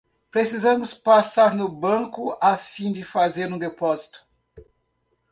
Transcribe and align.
Precisamos 0.31 0.95
passar 0.95 1.53
no 1.55 1.69
banco 1.69 2.35
a 2.41 2.57
fim 2.57 2.91
de 2.91 3.03
fazer 3.03 3.53
um 3.53 3.59
depósito 3.59 4.25